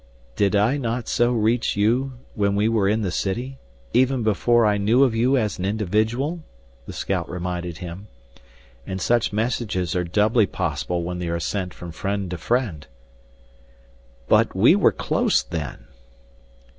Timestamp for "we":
2.55-2.67, 14.55-14.75